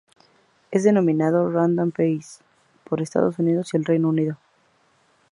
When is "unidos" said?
3.37-3.69